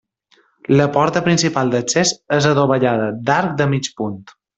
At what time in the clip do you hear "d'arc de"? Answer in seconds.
3.29-3.69